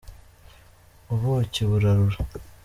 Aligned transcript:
Ubuki 1.13 1.61
burarura. 1.69 2.17